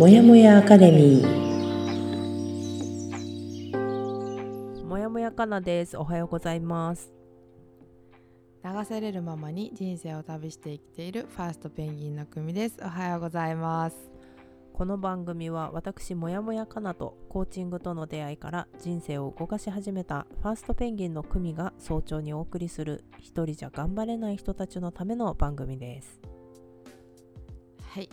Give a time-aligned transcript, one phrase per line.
[0.00, 1.26] もやもやアカデミー。
[4.86, 5.94] もやもやかなです。
[5.98, 7.12] おはようございます。
[8.64, 12.78] 流されるままに人生を旅して生きているファーストペンギンの組です。
[12.82, 14.10] おはようございます。
[14.72, 26.18] この番組は私もやもやかなとコーチングとの出会いから人生を動かし始めたファーストペンギンの組が早朝にお送りする一人じゃ頑張れない人たちのための番組です。
[27.82, 28.08] はい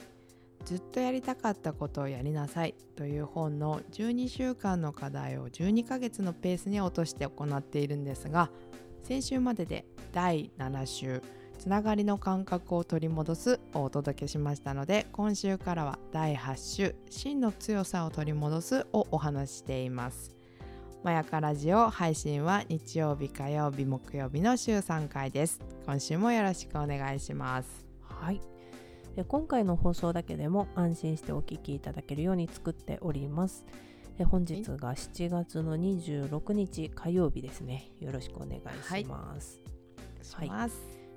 [0.67, 8.49] ずっとやりたかったことをやりなさいという本の12週間の課題を12ヶ月のペースに落として行っているんですが
[9.01, 11.23] 先週までで第7週
[11.57, 20.35] つながりの感覚を取り戻すをお届けしましたので今週からは第8週真の強さを取り戻すをお話ししています。
[21.01, 25.61] まやかラジオ配信は日曜日火曜日木曜日の週3回です。
[25.85, 27.85] 今週もよろしくお願いします。
[28.01, 28.56] はい。
[29.23, 33.65] 今回の放送だけでも安心してお聞きいただけるように作っております。
[34.17, 37.91] で本日が7月の26日火曜日ですね。
[37.99, 39.59] よろしくお願いします、
[40.23, 40.75] します、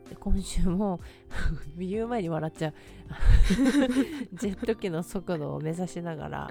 [0.09, 1.01] で今週も
[1.79, 2.75] 言う前に笑っちゃう。
[4.37, 6.51] ジェット機の速度を目指しながら、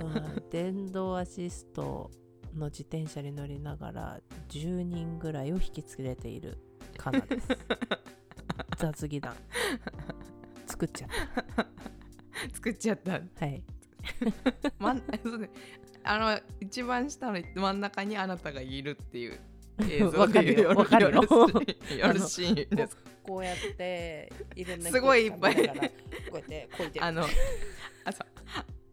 [0.00, 2.10] うん、電動アシスト
[2.54, 6.58] の自転車に乗りながら10人ぐらいを引き連れている
[6.96, 7.48] カナです。
[8.78, 9.34] 雑技団
[10.80, 11.10] 作っちゃっ
[12.54, 13.20] 作っちゃった。
[13.20, 13.62] たはい。
[14.78, 15.50] 真 ん そうね。
[16.02, 19.38] あの一番下の真ん中にあなたがいるっていう
[19.82, 20.74] 映像わかるよ。
[20.76, 21.22] かるよ。
[21.22, 22.96] よろしいです。
[22.96, 25.88] かこうやっていろんなすごいいっぱいこうやって
[26.72, 27.24] こうやってあの
[28.04, 28.26] あそう。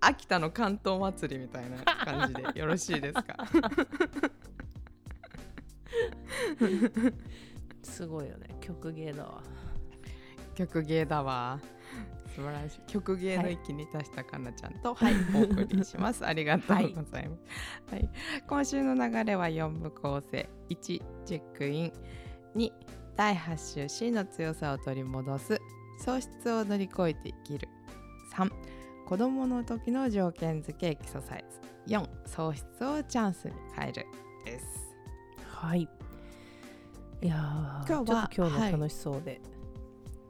[0.02, 3.24] 秋田の関東祭りみたいな感じでよろしいですか。
[7.82, 8.50] すごいよね。
[8.60, 9.42] 曲芸だわ。
[10.58, 11.60] 曲芸だわ
[12.38, 12.80] 素晴らしい。
[12.86, 16.24] 曲芸の域に達したかなちゃんと、はい、お送りします。
[16.26, 18.10] ありがとうございます、はい。
[18.48, 20.48] 今週の流れは4部構成。
[20.70, 21.94] 1チェックイン
[22.56, 22.72] 2
[23.16, 25.60] 第8週真の強さを取り戻す。
[26.06, 27.68] 喪失を乗り越えて生きる。
[28.36, 28.52] 3
[29.08, 31.60] 子供の時の条件付けエクササイズ。
[31.92, 34.06] 4喪失をチャンスに変える。
[34.46, 34.96] です。
[35.48, 35.90] はい。
[37.20, 39.57] いやー今日は今日の楽しそうで、い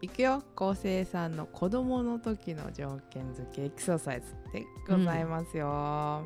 [0.05, 0.43] くよ。
[0.55, 3.65] 昴生さんの子供の時の条件付け。
[3.65, 6.23] エクササイズでございますよ、あ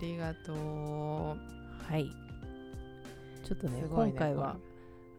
[0.00, 0.56] りがとう。
[0.56, 2.08] はい。
[3.42, 4.56] ちょっとねね今回は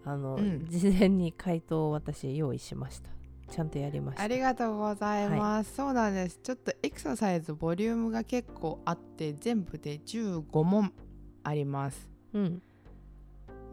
[0.05, 0.65] あの、うん。
[0.69, 3.09] 事前に回答を私用意しました。
[3.51, 4.23] ちゃんとやりました。
[4.23, 6.39] ありがとうございます、そうなんです。
[6.41, 10.93] ちょっとエクササイズボリュームが結構あって全部で15問
[11.43, 12.09] あります。
[12.33, 12.61] うん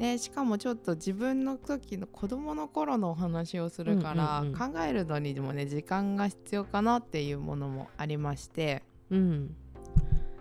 [0.03, 4.73] ね、しかもちょっと自分の時の子供の頃のお話をするから、うんうんうん。
[4.73, 8.83] 考えるのにもね時間が必要かなっていうものもありまして。
[9.11, 9.55] うん。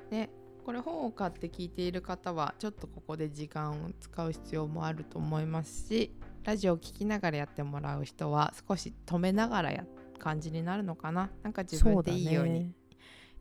[0.10, 0.32] ね、
[0.66, 6.12] これ本を買って聞いている方はちょっとここで時間を使う必要もあると思いますし
[6.44, 9.86] ラジオを聞きながらやってもらう人は少し止めながらや
[10.18, 11.30] 感じになるのかな？
[11.44, 12.74] なんか自分でいいように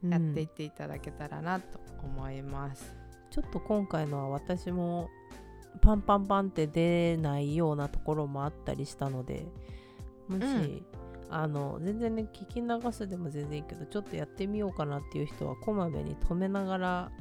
[0.06, 2.94] やっていっていただけたらなと思います。
[3.30, 5.08] ちょっと今回のは私も
[5.80, 9.46] パンパンパンって出ないようなところもあったりしたので
[10.28, 10.86] もし、うん。
[11.32, 17.12] あの全然ね聞き流すでも全然いいけどちょっとやってみようかなっていう人はこまめに止めながら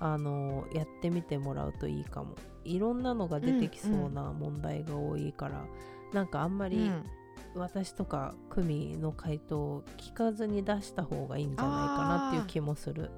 [0.00, 2.34] あのやってみてもらうといいかも。
[2.64, 5.64] いろんなのが出てきそうな問題が多いから、
[6.12, 7.04] なんかあんまりうん。
[7.54, 13.10] 私とか久美の回答を聞かずに出した方がいいんじゃないかなっていう気もする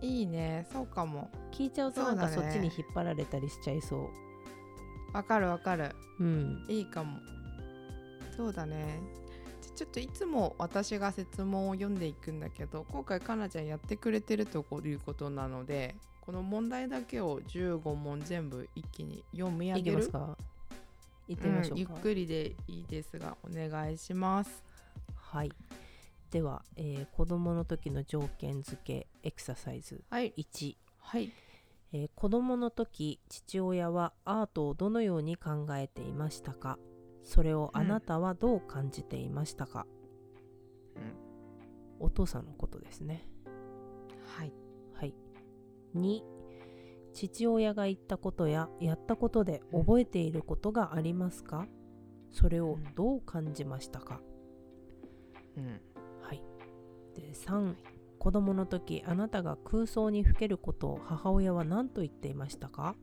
[0.00, 0.66] いいね。
[0.72, 1.30] そうかも。
[1.52, 4.08] 聞いちゃうとなんかそっちに引っ張られたりしちゃいそう。
[5.12, 5.90] わかるわかる。
[6.18, 6.64] うん。
[6.68, 7.18] いいかも。
[8.36, 9.00] そうだね。
[9.76, 19.96] ちょっといつも私が説問を読んでいくんだけど今回かなちゃんやってくれてるということなのでこの問題だけを15問全部一気に読み上げる？
[19.98, 20.36] ますか？
[21.28, 24.62] 行ってみましょうか、んゆっくりでいいですがお願いします。
[25.14, 25.52] はい
[26.30, 30.32] では、えー子供の時の条件付けエクササイズはい。
[30.36, 31.32] 1、はい。
[31.92, 36.78] えー子供の時父親はアートをどのように考えていましたか？
[37.24, 39.86] それをあなたはどう感じていましたか、
[41.98, 43.26] お父さんのことですね。
[44.38, 44.52] はい。
[44.94, 45.14] はい。
[45.94, 46.22] 2、
[47.12, 51.66] 父親が言ったことややったことで覚えていることがありますか？
[52.30, 54.20] それをどう感じましたか、
[55.56, 55.66] うん。
[55.66, 55.82] はい。
[57.14, 57.74] で3、
[58.18, 62.94] 子供の時あなたが空想にふけることを母親は何と言っていましたか？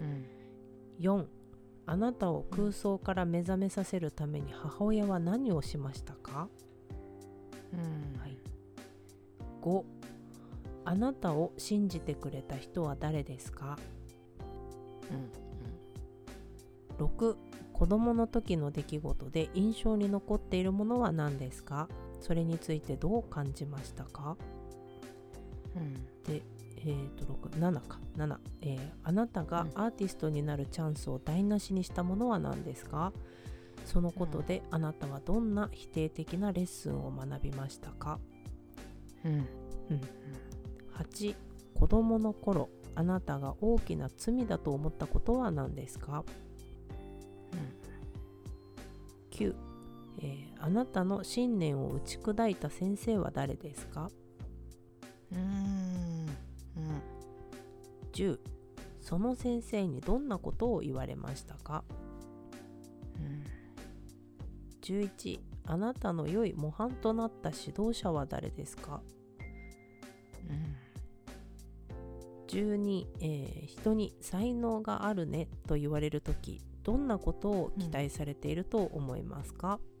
[0.00, 0.26] うん。
[1.00, 1.26] 4
[1.86, 6.48] あなたを空想から目覚めさせるために母親は何をしましたか、
[7.72, 8.38] うんはい、
[9.60, 9.82] 5
[10.86, 13.78] あなたを信じてくれた人は誰ですか
[16.98, 17.36] ？6
[17.72, 21.88] 子供の時の出来事で印象に残っているものは何ですか？
[22.24, 24.38] それについてどう感じましたか？
[25.76, 25.92] うん。
[26.24, 26.40] で、
[26.78, 28.00] えー、と6 7か。
[28.16, 29.82] 7、えーあなたがうん。
[29.82, 33.12] アーティストになるチャンスを台無しにしたものは何ですか？
[33.84, 38.18] そのことであなたはどんな否定的なレッスンを学びましたか？
[39.24, 39.46] うん。
[40.96, 41.34] 8
[41.74, 46.24] 子供の頃あなたが大きな罪だと思ったことは何ですか
[49.32, 49.54] ？9、
[50.18, 54.10] えーあなたの信念を打ち砕いた先生は誰ですか？
[55.30, 55.38] うん。
[55.38, 57.02] うん。
[58.14, 58.38] 10
[59.02, 61.84] その先生にどんなことを言われましたか？
[63.18, 63.44] うん
[64.80, 69.02] 11あなたの良い模範となった指導者は誰ですか
[72.48, 79.93] ？12、えー人に才能があるねと言われるときどんなことを期待されていると思いますか、うん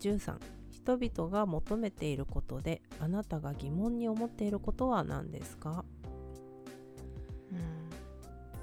[0.00, 0.38] 13
[0.70, 5.84] 人々が求めていることであなたが疑問に思っていることは何ですか？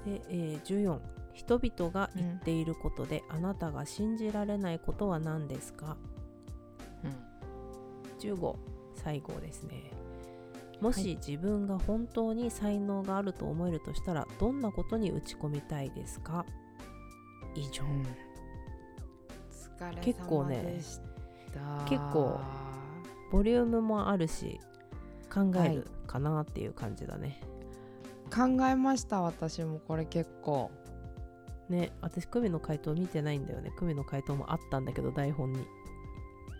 [0.04, 1.00] で、えー14
[1.34, 5.98] 人々が言っていることで、あなたが信じられないことは何ですか
[8.18, 8.56] ？15
[8.94, 9.90] 最後ですね。
[10.80, 11.16] もしはい。
[11.16, 16.46] 自分が本当に才能があると思えるとしたらどんなことに打ち込みたいですか？
[17.54, 17.86] 以上、お
[19.84, 20.80] 疲れ様結構ね
[21.88, 22.40] 結構
[23.30, 24.60] ボリュームもあるし
[25.32, 27.40] 考えるかなっていう感じだね、
[28.34, 30.70] 考えました私もこれ結構。
[31.68, 33.72] ね私久美の回答見てないんだよね。
[33.76, 35.64] 久美の回答もあったんだけど台本に。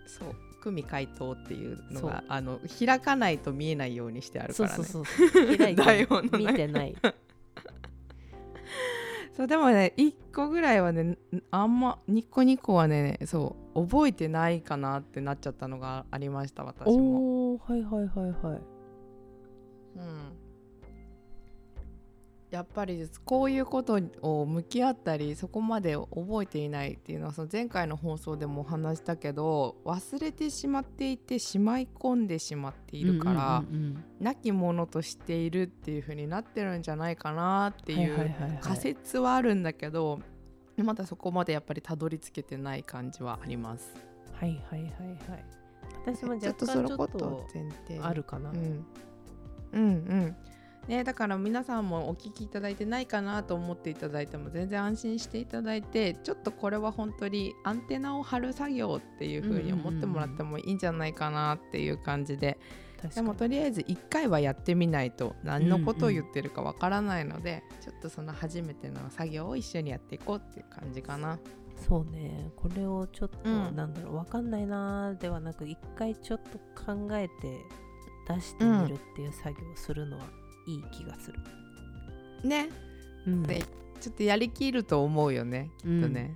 [0.05, 0.35] そう。
[0.61, 4.75] 組回答っていうのがあの開かないと見えないようにしてあるからね。
[4.75, 6.95] そうそうそう台本見てない
[9.37, 11.17] そうでもね1個ぐらいはねん
[11.51, 17.57] あんま2個2個はねそう覚えてないかなってなっちゃったのがありました私も。
[17.57, 18.61] はいはいはいはい
[19.97, 20.37] うん、
[22.49, 38.59] やっぱりこういうことを向き合ったりそこまで覚えていないっていうのはその前回の放送でも話したけど忘れてしまっていてしまい込んでしまっているから、うんうん亡き者としているっていう風になってるんじゃないかなっていはいはいうはいはい。
[38.61, 40.19] 仮説はあるんだけど
[40.77, 43.93] まだそこまでやっぱりたどり着けてない感じはあります。
[44.33, 44.89] はいはいはい
[45.29, 45.45] はい。
[46.05, 47.99] 私も若干ちょっと前提。
[47.99, 48.85] あるかな、うん、
[49.73, 50.35] うんうん
[50.87, 62.57] ねだから皆さんもお聞きいただいてないかなと思っていただいても全然安心していただいてちょっとこれは本当にアンテナを張る作業っていう風に思ってもらってもいいんじゃないかなっていう感じで、
[62.97, 63.15] 確かに。
[63.15, 71.39] でもとりあえず1回はやってみないと何のことを言ってるかわからないので、ちょっとその初めての作業を一緒にやっていこうっていう感じかな。
[71.75, 72.51] そうね。
[72.55, 73.75] これをちょっと、うん。
[73.75, 77.33] なんだろう分かんないなーではなく一回ちょっと考えて
[78.27, 80.25] 出してみるっていう作業をするのは
[80.67, 81.39] いい気がする、
[82.43, 82.69] ね。
[83.25, 83.43] うん。
[83.43, 83.63] ね
[83.99, 86.35] ちょっとやりきると思うよねきっとね。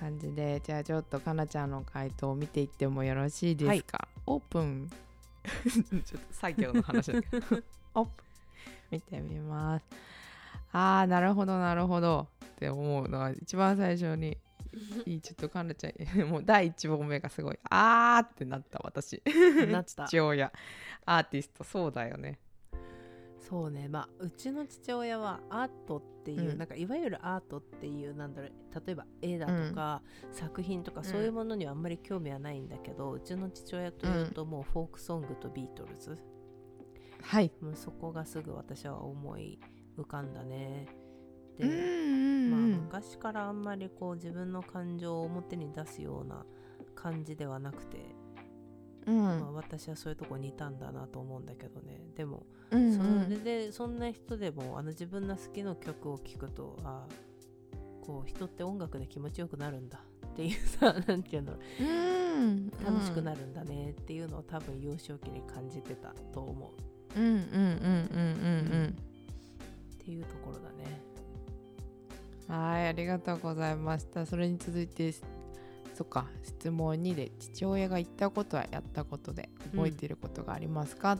[0.00, 4.90] 感じでじゃあちょっとかなちゃんの回答を見ていってもよろしいですか、オープン。
[5.44, 7.46] ちょっと作業の話だけど。
[7.94, 8.28] オープン。
[8.90, 9.84] 見てみます。
[10.72, 12.28] ああなるほどなるほど。
[12.44, 14.36] って思うのは一番最初に
[15.06, 19.22] いいちょっとかなちゃんもう第一問目がすごいあーってなった私。
[19.70, 20.06] なった。
[20.06, 20.52] 父親。
[21.04, 21.64] アーティスト。
[21.64, 22.38] そうだよね
[23.48, 23.88] そうね。
[23.88, 26.58] まあうちの父親はアートっていう、うん。
[26.58, 28.52] なんかいわゆるアートっていうなんだろう
[28.86, 30.02] 例えば絵だとか、
[30.32, 31.04] 作品とかん。
[31.04, 36.18] そういうものにはあんまり興味はないんだけど、うちの父親というともうフォークソングとビートルズ、
[37.22, 37.50] はい。
[37.60, 39.58] もうそこがすぐ私は思い
[39.96, 40.86] 浮かんだね。
[41.58, 46.44] で、うんうんまあ、うん昔からあんまりこう自分の感情を表に出すような
[46.94, 48.14] 感じではなくて、
[49.08, 49.22] うん。
[49.22, 52.00] まあ、私はそういうとこにいたんだなと思うんだけどね。
[52.14, 53.28] でもうんそうん。
[53.30, 57.06] れでそんな人でもあの自分の好きな曲を聴くとあ
[58.02, 60.00] こう人って音楽で気持ちよくなるんだ。
[60.26, 61.54] っていうさ なんていうの。
[61.80, 61.84] う
[62.40, 62.70] ん。
[62.84, 66.72] 楽しくなるんだねっていうのを多分幼少期に感じてたと思
[67.16, 67.20] う。
[67.20, 68.96] うんうんうんうんうんうん。
[69.94, 71.00] っていうところだね。
[72.46, 74.24] はいありがとうございました。
[74.26, 75.12] それに続いて
[75.98, 81.18] そっか質問2で父親が言ったことはやったことで覚えていることがありますか、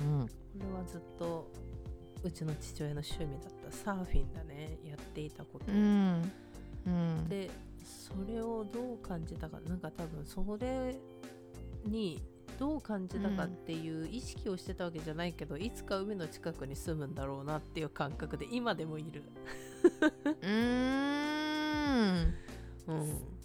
[0.00, 0.28] うん、こ
[0.58, 1.48] れはずっと
[2.24, 3.70] うちの父親の趣味だった。
[3.70, 4.78] サーフィンだね。
[4.84, 6.32] やっていたこと、うん。
[6.84, 7.28] うん。
[7.28, 7.48] で
[7.84, 10.96] それをどう感じたかなんか多分それ
[11.84, 12.20] に
[12.58, 19.22] どう感じたかっていう意識をしてたわけじゃないけど、いつか海の近くに住むんだろうなっていう感覚で今でもいる。
[20.42, 22.34] うーん。
[22.88, 23.35] うん、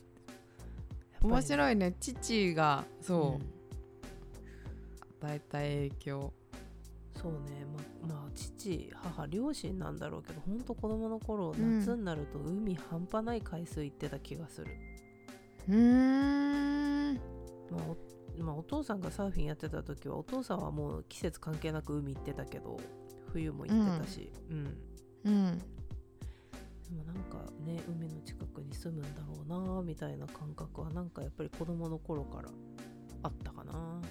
[1.27, 1.95] 面い、白いね。
[1.99, 3.19] 父がそう、
[5.23, 5.29] うん。
[5.29, 6.33] 与えた影響。
[7.21, 7.39] そうね。
[8.01, 11.79] ままあ父母両親なんだろうけどほんと子供の頃うん。
[11.79, 14.67] 夏になると海半端ない回数行ってた気がする、
[15.69, 17.15] うーん。
[17.69, 17.81] まあ
[18.39, 22.79] おまあ、お父さんがサーフィンやってた時はお父さんはもう季節関係なく海行ってたけど
[23.33, 24.77] 冬も行ってたし、うん。
[25.25, 25.61] うん
[26.91, 32.49] でもなんかね海の近くに住むんだろうなみたいな感覚はなんかやっぱり子供の頃から
[33.23, 34.01] あったかな。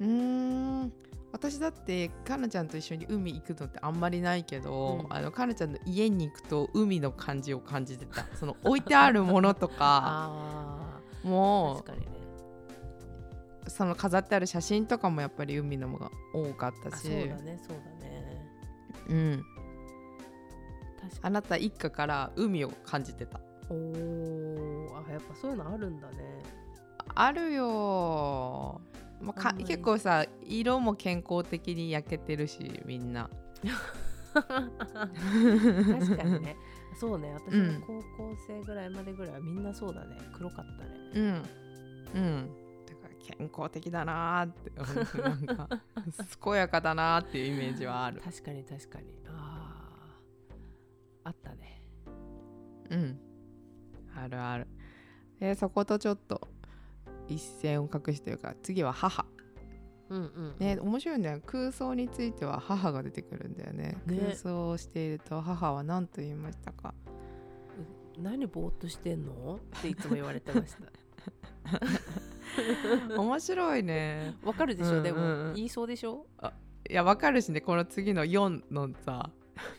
[0.00, 0.92] うーん。
[1.32, 5.12] 私だってかなちゃんと一緒に海行くのってあんまりないけど、うん。
[5.12, 8.26] あのかなちゃんの家に行くと海の感じを感じてた。
[8.36, 12.18] その置いてあるものとか も確かにね。
[13.66, 16.94] うその飾ってある写真とかもやっぱり海のものが多かったし。
[16.94, 18.12] あそうだねそうだね。
[19.08, 19.44] うん、
[21.22, 23.38] あなた一家から海を感じてた。
[23.38, 26.42] におーあやっぱそういうのあるんだね。
[27.14, 28.80] あるよ。
[29.20, 33.28] まあ結構さ色も健康的に焼けてるしみんな。
[34.34, 36.56] 確かにね。
[36.98, 37.32] そうね。
[37.34, 37.74] 私うん。
[37.80, 40.16] も高校生ぐらいまでぐらいはみんなそうだね。
[40.36, 40.90] 黒かったね。
[41.14, 41.24] うん。
[42.14, 42.50] うん。
[42.86, 44.70] だから健康的だなーって
[45.20, 45.68] なんか
[46.42, 48.20] 健やかだなーっていうイメージはある。
[48.20, 49.06] 確かに確かに。
[49.26, 49.61] あああ
[54.22, 54.66] あるある。
[55.40, 56.48] でそことちょっと
[57.28, 59.24] 一線を画してるから次は母。
[60.08, 60.54] うんうん。
[60.58, 63.96] ね面白いんだよ空想については母が出てくるんだよね。
[64.06, 64.18] ね。
[64.18, 66.94] 空想をしていると母は何と言いましたか。
[68.18, 69.58] 何ぼーっとしてんの？
[69.78, 70.74] っていつも言われてまし
[73.08, 73.16] た。
[73.16, 74.36] 面白いね。
[74.44, 75.04] わかるでしょ、うんうんうん。
[75.04, 76.26] でも言いそうでしょ？
[76.90, 77.62] いやわかるしね。
[77.62, 79.30] この次の4のさ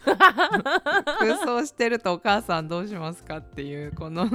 [0.06, 4.30] 空想してるとお母さんどうしますかっていうこの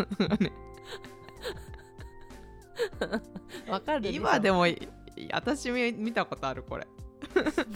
[3.68, 4.88] わかる今でもい
[5.32, 6.86] 私見見たことあるこれ。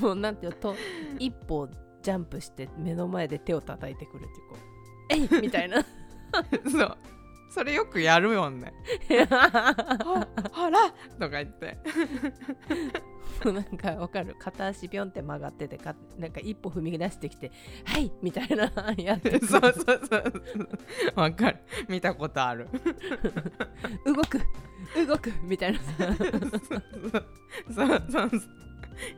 [0.01, 0.77] もうなんていうのと
[1.19, 1.69] 一歩
[2.03, 5.85] ジャンプして目の前で手を叩いてくるっていうこう「えい!」みたいな。
[6.71, 6.97] そう
[7.53, 8.73] それよくやるよね。
[9.31, 9.75] あ
[10.55, 11.77] あらとか言って。
[13.45, 14.35] なんかわかる。
[14.39, 17.51] 片足ピョンって曲がっててかなんか一歩踏み出してきて
[17.85, 20.33] 「はい!」みたいなやって そうそうそう
[21.15, 21.59] わかる。
[21.89, 22.69] 見たことある。
[24.07, 24.41] 動く
[25.07, 25.79] 動くみたいな。
[25.85, 26.15] さ
[27.75, 28.37] そうそうそ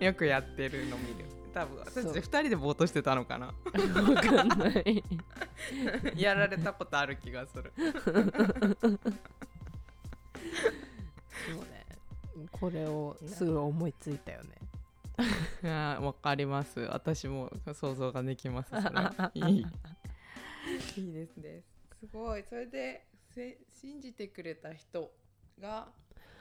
[0.00, 0.04] う。
[0.04, 1.24] よくやってるの見る
[1.54, 2.12] 多分私そう。
[2.12, 3.46] 2人でぼーっとしてたのかな。
[3.46, 3.52] わ
[4.16, 5.04] かんない。
[6.16, 7.72] やられたことある気がする。
[7.76, 8.98] そう
[11.56, 11.86] ね。
[12.50, 14.50] これをすぐ思いついたよね。
[15.62, 16.80] いやわかります。
[16.80, 18.72] 私も想像ができます
[19.34, 19.64] いい。
[20.96, 21.62] いいですね。
[22.00, 22.42] すごい。
[22.42, 25.12] それでせ信じてくれた人
[25.60, 25.88] が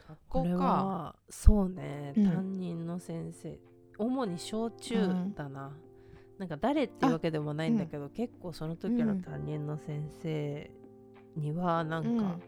[0.07, 2.25] 学これ校かはそうね、うん。
[2.25, 3.59] 担任の先生
[3.97, 5.75] 主に小中だな、
[6.37, 10.71] なんか誰っていうわけでもないんだけど、結構その時の担任の先生
[11.35, 12.19] にはなんうん。
[12.19, 12.39] か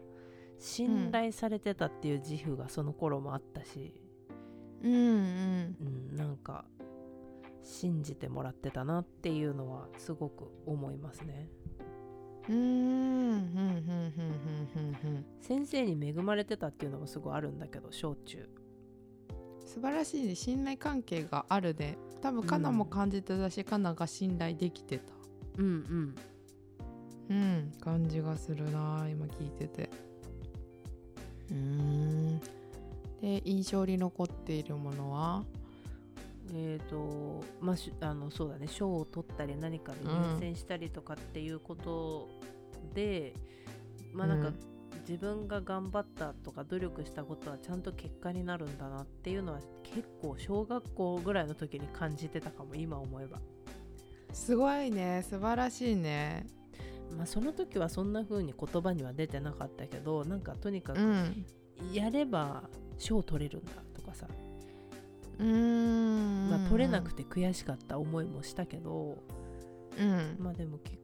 [0.58, 4.00] 信頼されてたっていう自負がその頃もあったし、
[4.82, 4.92] うん。
[4.92, 5.76] うん
[6.10, 6.64] うん、なんか
[7.62, 11.50] 信じてもらってたなっていうのはすごく思いますね。
[15.40, 18.48] 先生に恵まれてたっていうのもすごいあるんだけど小中
[19.76, 20.34] 素晴らしいね。
[20.34, 25.12] 信頼関係があるで多分カナも感じてたし、カナが信頼できてた。
[25.58, 26.14] うんうん。
[27.28, 29.90] うん感じがするな今聞いてて。
[31.50, 32.40] うーん。
[33.20, 35.44] で印象に残っているものは？
[36.54, 38.68] えーとまあしあのそうだね。
[38.68, 42.30] 賞を取ったり何かで入選したりとかっていうこと
[42.94, 43.34] で、
[44.14, 44.75] まあなんか、うん
[45.08, 53.38] 自分が頑張ったとか努力したことはちゃんと結果になるんだなっていうのは結構小学校ぐらいの時に感じてたかも今思えば。
[54.32, 55.24] すごいね。
[55.28, 56.46] 素晴らしいね。
[57.16, 61.46] まあその時はそんな風に言葉には出てなかったけどなんかとにかくうん。
[61.92, 62.64] やれば
[62.98, 64.26] 賞取れるんだとかさ、
[65.38, 66.50] うーん。
[66.50, 69.18] まあ取れなくて悔しかった思いもしたけど、
[69.98, 70.36] うん。
[70.40, 70.98] まあでも結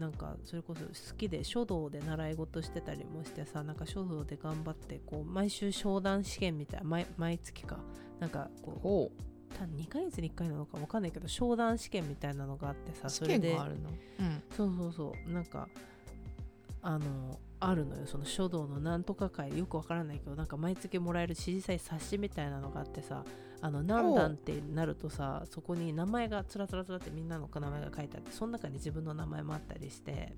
[0.00, 7.78] なんかそれこそ好きで書道で習い事してたりもしてさなんか書道で頑張ってこう毎週商談試験みたいな毎毎月か。
[8.18, 9.12] なんかこうほ
[9.58, 13.48] 多分2ヶ月に1回なのか分かんないけど商談試験みたいなのがあってさそれで。
[13.48, 13.90] 験があるの？
[13.90, 14.42] うん。
[14.56, 15.30] そうそうそう。
[15.32, 15.68] なんか
[16.82, 18.06] あのあるのよ。
[18.06, 19.56] その書道のなんとか会。
[19.58, 23.24] よくわからないけどなんか毎月もらえる指示祭冊子みたいなのがあってさ
[23.62, 30.34] あの何段ってなるとさそこに名前がつらつらつらってみんなの名前が書いてあってその中に自分の名前もあったりして。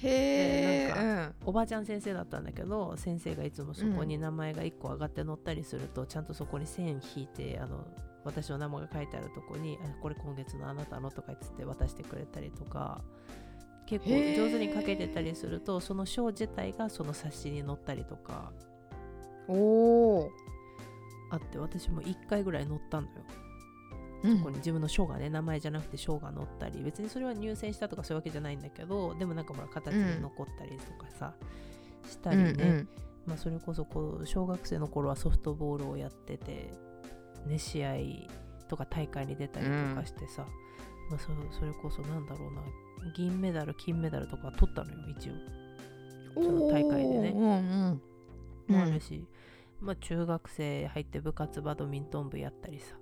[0.00, 7.84] へなんおばあちゃん先生だったんだけど先生がいつもそこに名前が1個上がって載ったりすると、ちゃんとそこに線引いてあの
[8.24, 13.02] 私の名前が書いてあるとこにあこれ今月のあなたのとか言って渡してくれたりとか
[13.86, 18.52] 結構上手に書けてたりするとその章自体がその冊子に載ったりとか。
[19.50, 20.30] お、
[21.30, 23.12] あって私も1回ぐらい載ったのよ。
[24.24, 24.38] うん。
[24.38, 31.34] ここに自分の章がね名前じゃなくて章が載ったり別にそれは入選したとかそういうわけじゃないんだけどでもなんかほら形に残ったりとかさ、
[32.08, 32.88] したりね、うん
[33.26, 36.72] まあ、それこそこう小学生の頃はソフトボールをやってて、
[37.46, 37.96] ね、試合
[38.68, 40.46] とか大会に出たりとかしてさ、
[41.10, 41.26] まあ、そ
[41.58, 42.62] それこそなんだろうな
[43.14, 45.32] 銀メダル金メダルとか取ったのよ一応。
[46.36, 47.32] うん、その大会でね。
[47.34, 48.02] おーうん。
[48.68, 48.76] うん。
[48.76, 49.24] もあるし、
[49.80, 52.96] まあ、中学生入って部活バドミントン部やったりさ、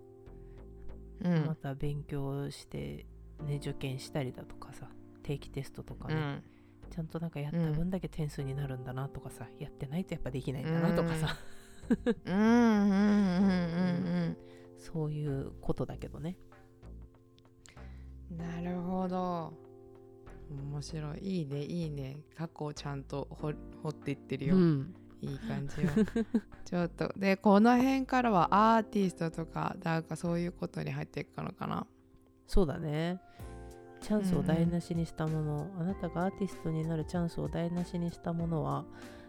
[1.25, 1.47] うん。
[1.47, 3.07] また勉強して、
[3.47, 4.89] ね、受験したりだとかさ。
[5.23, 6.43] 定期テストとかね、うん。
[6.91, 11.37] ちゃんとなんかやった分だけ点数になるんだなとかさ、やってないとやっぱできないんだなとかさ、
[12.27, 12.35] うん。
[12.35, 12.41] うん。
[12.41, 12.93] うん。
[12.93, 12.93] う
[14.31, 14.37] ん。
[14.79, 16.39] そういうことだけどね。
[16.41, 16.57] うん
[18.37, 19.53] なるほど。
[20.51, 21.19] 面白い。
[21.21, 22.19] いいねいいね。
[22.37, 25.91] 過去をちゃんと掘掘っていってるよ、うんいい感じよ。
[26.65, 27.13] ちょっと。
[27.17, 31.87] でこの辺からはアーティストとかなんかそういうことに入っていくのかな？
[32.47, 33.21] そうだね。
[34.01, 38.85] チャンスを台無しにしたもの、あなたがアーティストになるチャンスを台無しにしたものは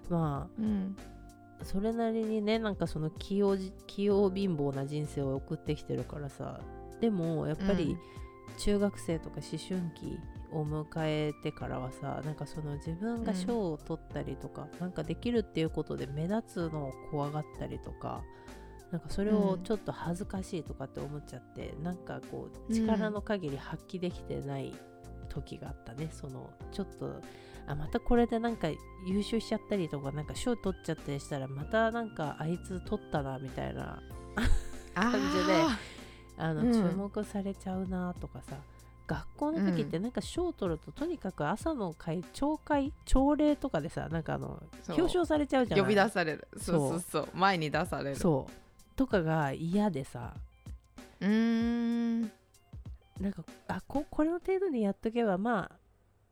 [0.10, 0.96] まうん。
[1.60, 6.60] あそれなりにねなんかその器用じ器用貧乏な人生を送ってきてるからさ。
[7.00, 7.96] でもやっぱり
[8.58, 10.20] 中学生とか思春期
[10.51, 18.24] を迎えてからはさなんかその自分が賞を取ったりとか、なんかできるっていうことで目立つのを怖がったりとか
[18.92, 24.74] なんかそれをちょっと恥ずかしいとかって思っちゃって、なんかこう力の限り発揮できてない
[25.29, 27.22] 時があったね、そのちょっと
[27.68, 28.70] あまたこれでなんか
[29.05, 34.01] 優秀しちゃったりとかなんか賞取っちゃったりしたらまたなんかあいつ取ったなみたいな。
[34.96, 35.53] 感じで
[36.37, 36.71] あの、うん。
[36.71, 38.55] 注目されちゃうなとかさ
[39.07, 45.83] 学校の時ってなんか賞取ると、とにかく朝の会朝会朝礼とかでさなんかあの表彰されちゃうじゃない？
[45.83, 46.47] 呼び出される。
[46.57, 47.29] そうそうそう。
[47.33, 48.15] 前に出される。
[48.15, 48.51] そう。
[48.95, 50.33] とかが嫌でさ。
[51.21, 52.31] うーん。
[53.19, 55.75] なんかあここれの程度にやっとけばまあ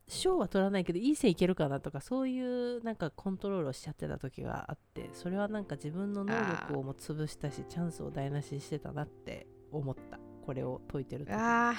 [0.08, 6.34] 賞は取らないけどいい線いけるかなとかそういうなんかコントロールをしちゃってた時があってそれはなんか自分の能
[6.68, 10.20] 力をも潰したしチャンスを台無しにしてたなって思った。
[10.46, 11.32] これを解いてる時。
[11.34, 11.76] あー。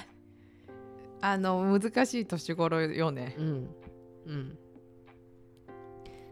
[1.21, 3.35] あの難しい年頃よね。
[3.39, 3.69] うん。
[4.27, 4.59] うん。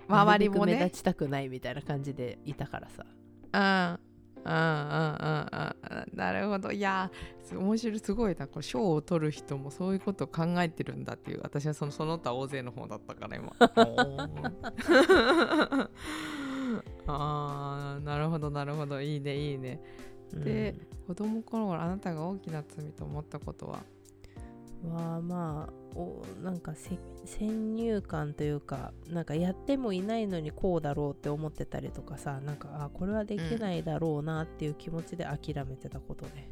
[0.07, 3.07] 周りもなるべく目ね立ちたくないみたいな感じでいたからさ。
[3.53, 3.99] うん。
[4.45, 4.51] うん。
[4.51, 4.51] うん。
[4.51, 4.51] うん。
[4.51, 4.55] う
[6.13, 6.13] ん。
[6.13, 6.71] なるほど。
[6.71, 7.11] いや
[7.53, 8.47] 面白いすごいな。
[8.47, 11.41] これ賞を取る人もそういうことを考えてるんだっていう。
[11.43, 13.53] 私はそのその他大勢の方だったから今。
[17.07, 19.01] あーなるほどなるほど。
[19.01, 19.81] いいねいいね
[20.41, 20.75] で
[21.07, 23.81] 子供頃あなたが大きな罪と思ったことは？
[24.85, 36.51] うんはまあおなんかせ先入観というかなんかやってもいないのにこうだろうって思ってたりとかさなんかあこれはできないだろうなっていう気持ちで諦めてたことね、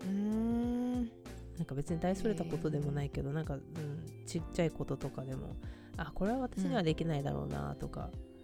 [0.00, 1.10] うーん。
[1.58, 3.62] なんか別に大それたことでもないけど、なんか、うん、
[4.26, 5.56] ちっちゃいこととかでも
[5.96, 8.35] あこれは私にはできないだろうなとか、うん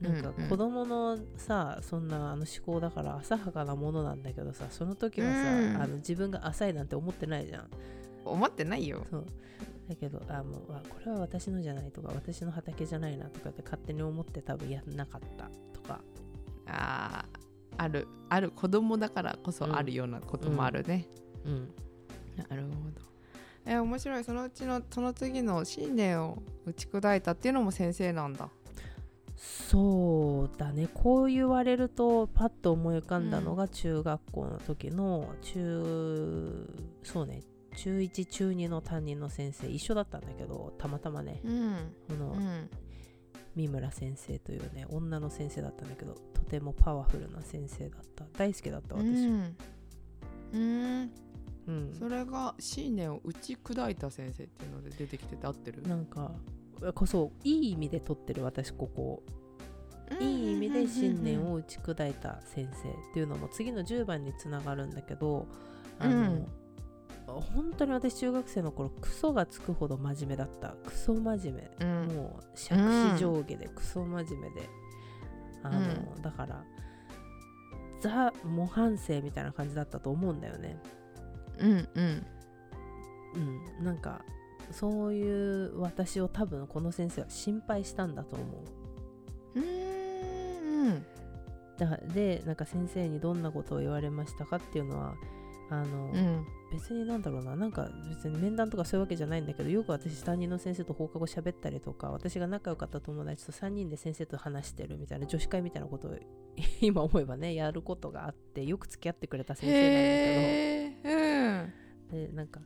[0.00, 0.48] なんかうん。
[0.48, 5.76] 子供のさそんなあの思考だから浅はかなものなんだけどさその時はさ、うん。
[5.82, 7.68] あの自分が浅いなんて思ってないじゃん。
[8.24, 9.04] 思ってないよ。
[9.10, 9.26] そう。
[9.88, 15.50] だけどあもうあこれは私のじゃないとか私の畑じゃないなとかって勝手に思って多分やんなかった。
[15.72, 16.00] とか。
[16.66, 17.40] あー
[17.76, 18.06] ある。
[18.28, 21.08] ある子供だからこそあるようなこともあるね、
[21.44, 21.72] うん。
[22.48, 23.10] なるほど。
[23.66, 24.24] え面白い。
[24.24, 28.48] そのうちのその次の信念を打ち砕いたっていうのも先生なんだ
[29.42, 30.86] そうだね。
[30.92, 36.66] こう言われるとパッと思い浮かんだのが中学校の時の中
[37.02, 37.42] そうね。
[37.74, 41.40] 中1中2の担任の先生一緒だったんだけどたまたまね。
[41.42, 41.94] うん。
[42.08, 42.68] このうん。
[43.56, 48.26] 三村先生というね女の先生だったんだけどとてもパワフルな先生だった。
[48.36, 49.02] 大好きだった私。
[49.02, 49.56] うん。
[50.52, 51.10] うん。
[51.66, 51.94] うん。
[51.98, 55.80] それが信念を打ち砕いた先生っていうので出てきてて合ってる？
[55.82, 56.32] なんか
[56.94, 59.22] こそいい意味で取ってる私ここ。
[60.18, 65.46] いい意味で信念を打ち砕いた先生っていうのも次の10番につながるんだけど
[66.00, 66.46] あの、うん。
[67.26, 70.70] 本当に私中学生の頃クソがつくほど真面目だった。
[70.84, 72.08] クソ真面目、うん。
[72.08, 74.68] もう杓子上下でクソ真面目で、
[75.62, 76.64] あのうだから
[78.00, 80.76] ザ模範生みたいな感じだったと思うんだよね。
[81.58, 82.26] うんうん。
[83.34, 83.38] う
[83.82, 84.24] んなんか
[84.72, 88.44] そういう私を多分この先生は心配したんだと思
[89.54, 89.60] う。
[89.60, 91.06] うーん。
[91.78, 95.14] だでなんか先生にどんなことを言われましたかっていうのは
[95.70, 96.46] あの、うん。
[96.72, 97.56] 別になんだろうな。
[97.56, 106.12] なんか別に面談とかそういうわけじゃないんだけどよく私担任の先生と放課後喋ったりとか私が仲良かった友達と3人で先生と話してるみたいな女子会みたいなことを
[106.80, 111.10] 今思えばね やることがあってよく付き合ってくれた先生なんだけど。
[111.10, 111.26] へ
[111.66, 111.80] え
[112.10, 112.60] でなんか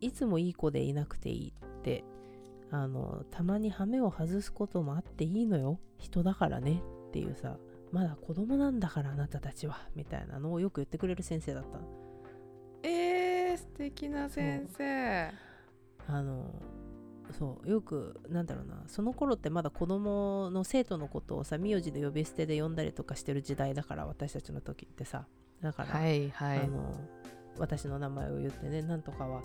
[0.00, 2.04] いつもいい子でいなくていいって
[2.70, 5.80] あのたまに羽目を外すこともあっていいのよ。
[5.98, 6.82] 人だからね。
[7.08, 7.56] っていうさ
[7.90, 9.88] まだ子供なんだからあなたたちは。
[9.96, 11.84] みたいなのをよく言ってくれる先生だったの。
[12.84, 15.32] えー、素敵な先生。
[16.06, 16.46] あの
[17.38, 18.84] そうよくなんだろうな。
[18.86, 25.26] その頃ってまだ子供の生徒のことをさ名字で呼び捨てで呼んだりとかしてる時代だから私たちの時ってさ。
[25.60, 26.60] だから、はいはい。
[26.60, 26.94] あの
[27.58, 29.42] 私の名前を言ってねなんとかは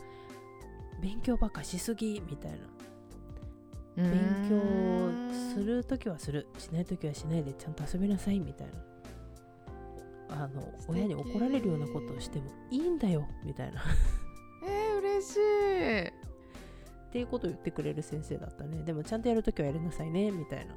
[1.02, 2.58] 勉強ばっかしすぎみたいな。
[3.96, 4.12] 勉
[4.50, 8.74] 強する時はするしない時はしないでちゃんと遊びなさいみたいな。
[10.44, 13.82] あの親に怒られるようなことをしてもいいんだよみたいな。
[13.82, 13.84] っ
[14.68, 17.12] えー、嬉しい。
[17.12, 18.84] ていうことを言ってくれる先生だったね。
[18.84, 20.68] でもちゃんとやる時はやりなさいねみたい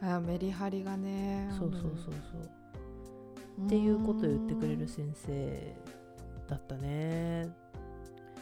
[0.00, 0.16] な。
[0.16, 2.40] あメリハリがねそうそうそうそう。
[2.42, 2.62] うん
[3.66, 5.76] っていうことを言ってくれる先生
[6.48, 7.48] だったね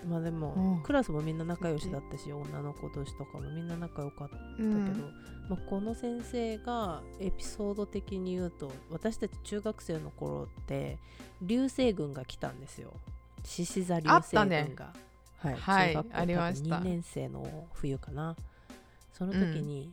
[0.08, 0.82] まあでも、うん。
[0.82, 4.86] クラスもみんな仲良しだったし女の子同士とかもみんな仲良かったうだん。
[4.86, 5.06] けど、
[5.48, 10.98] まあ、この先生がエピソード的に言うと私たち中学生の頃って
[11.42, 12.92] 流星群が来たんですよ。
[13.44, 14.92] 獅子座流星群が、
[15.38, 16.76] はい、はい中学校ありました。
[16.76, 18.36] 多分2年生の冬かな。
[19.12, 19.92] その時に、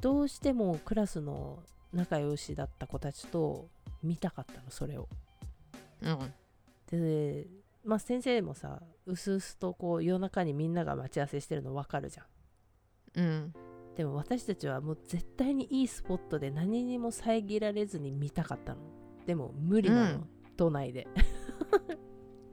[0.00, 1.60] どうしてもクラスの
[1.92, 3.68] 仲良しだった子たちと
[4.02, 5.08] 見たかったのそれを。
[6.02, 6.32] うん。
[6.90, 7.46] で
[7.84, 12.26] まあ先生もさうすうすとこう夜中にみんなが待ち合わせしてるの分かるじゃん。
[13.20, 13.54] うん。
[13.96, 18.80] でも私たちはもう絶対にいいスポットで何にも遮られずに見たかったの。
[19.26, 20.28] でも無理なの、うん。
[20.56, 21.06] 都内で。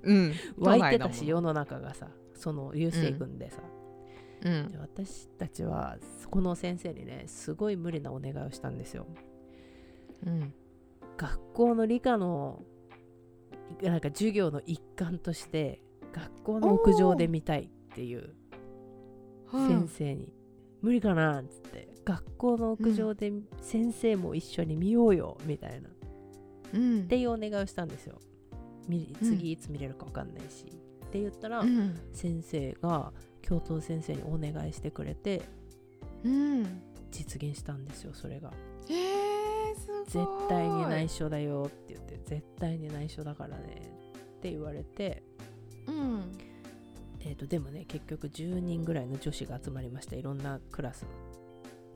[0.03, 0.33] うん。
[0.57, 2.09] 湧いてたし世の中がさ。
[2.41, 3.61] その流星群でさ、
[4.43, 4.67] うん。
[4.69, 5.97] で私たちは
[6.31, 9.05] この先生にねすごい無理なお願いをしたんですよ。
[10.25, 10.53] うん。
[11.17, 12.63] 学校の理科の
[13.83, 18.33] なんか授業の一環として学校の屋上で見たいっていう
[19.51, 20.33] 先生に、
[20.81, 21.89] 無理かなっつって。
[22.03, 25.91] 学校の屋上で先生も一緒に見ようよみたいな、っ
[26.73, 27.07] うん。
[27.07, 28.19] ていうお願いをしたんですよ。
[28.87, 31.99] み次いつ見れるか分かんないし、って言ったら、うん。
[32.13, 35.41] 先生が教頭先生にお願いしてくれて
[36.23, 36.81] うん。
[37.11, 38.51] 実現したんですよそれが。
[38.89, 40.05] えー、すごい。
[40.05, 43.81] 絶対に内緒だよって言って絶対に内緒だからね
[44.37, 45.23] って言われて
[45.87, 46.37] うん。
[47.23, 51.05] えー、とでもね結局10人ぐらいの女子が集まりましたいろんなクラス。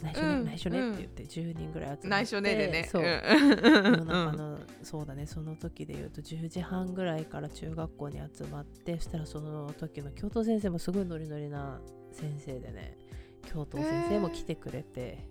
[0.02, 2.90] の内緒ね、うん内緒ねって言って10人ぐらい集まって内緒ねでね。
[2.92, 3.08] そう、うん。
[3.08, 12.98] 夜中の そうだねその時で言うと10時半ぐらいから中学校に集まってそしたらその時の教頭先生もすごいノリノリな先生でね
[13.46, 15.28] 教頭先生も来てくれて、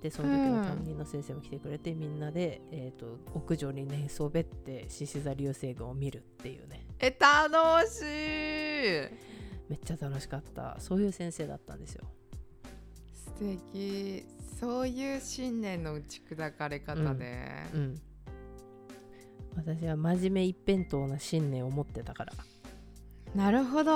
[0.00, 8.04] でその時の担任の先生も来てくれて、みんなで、えー、と屋上に寝そべって獅子座流星群を見るっていうねえ楽しい。
[9.68, 10.76] めっちゃ楽しかった。
[10.78, 12.04] そういう先生だったんですよ。
[13.12, 14.24] 素敵。
[14.58, 18.00] そういう信念の打ち砕かれ方ね、うん
[19.54, 22.32] 私は真面目一辺倒な信念を持ってたから。
[23.34, 23.92] なるほど。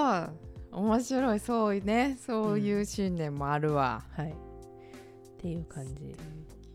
[0.73, 1.41] 面白い。
[1.41, 2.17] そうね。
[2.19, 4.31] そういう信念もあるわ、はい。
[4.31, 4.35] っ
[5.39, 6.17] ていう感じ。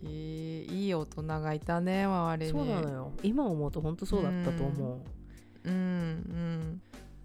[0.04, 2.52] いいいい大人がいたね周りに。
[2.52, 3.12] そうなのよ。
[3.24, 4.98] 今思うと本当そうだったと思う。
[4.98, 5.16] うん
[5.66, 6.82] うん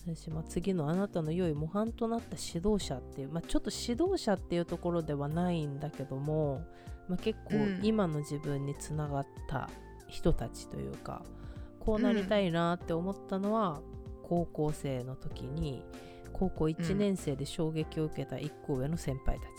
[0.07, 6.65] 私も次のあなたの良い模範となった指導者っていう、まあ、ちょっと指導者っていうところではないんだけども、
[7.09, 7.81] まあ、結構うん。
[7.83, 9.69] 今の自分につながった
[10.09, 11.23] 人たちというか、
[11.81, 13.81] こうなりたいなって思ったのは、
[14.23, 15.85] 高校生の時に
[16.33, 19.51] 高校1年生で衝撃を受けた1個上の先輩たち、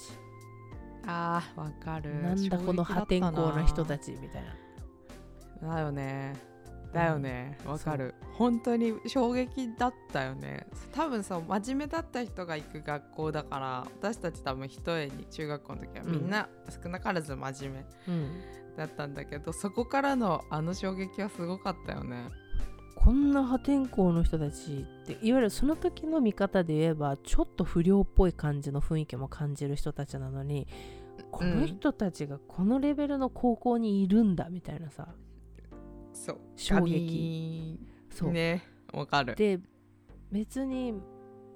[1.05, 2.21] あーわかる。
[2.21, 4.43] なんだこの破天荒な人たちちみたい
[5.61, 5.75] な。
[5.75, 6.50] だよね
[6.93, 7.57] だよね。
[7.65, 8.13] わかる。
[8.33, 10.67] 本当に衝撃だったよね。
[10.91, 16.49] 多分さ真面目だった人が行く学校だから私たち多分一重に中学校の時はみんな
[16.83, 18.41] 少なからず真面目うん、
[18.75, 22.29] だったんだけど、そこからのあの衝撃はすごかったよね。
[22.95, 30.67] こんな破天荒の人たちっていわゆるその時の見方で言えばちょっと不良っぽい感じの雰囲気も感じる人たちなのに
[31.31, 35.07] この人たちがこのレベルの高校にいるんだみたいなさ
[36.25, 36.37] そう。
[36.55, 37.79] 衝撃。
[38.11, 38.63] そう、ね。
[38.93, 39.35] わかる。
[39.35, 39.59] で
[40.31, 40.93] 別に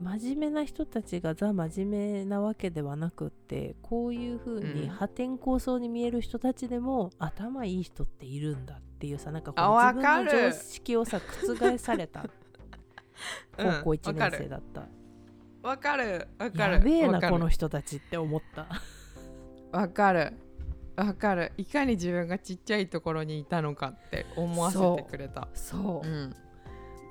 [0.01, 4.73] 真面目な人たちがザ真面目なわけではなくってこういう風うん。
[4.81, 12.25] に破天荒そうに見える人たちでも、頭いい人っているんだっていうさなんかこあう自分の常識をさ覆された
[13.57, 13.71] うん。
[13.79, 14.87] 高校1年生だった、
[15.61, 16.27] わかる。
[16.39, 16.73] わかる。
[16.73, 18.67] やべえなこの人たちって思った。
[19.71, 20.33] わかる
[20.95, 21.51] わかる。
[21.57, 25.47] いかに自分がちっちゃいところにいたのかって思わせてくれた。
[25.53, 26.07] そう。
[26.07, 26.35] う、ん。